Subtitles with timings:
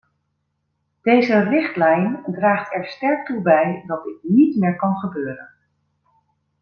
[1.01, 5.49] Deze richtlijn draagt er sterk toe bij dat dit niet meer kan gebeuren.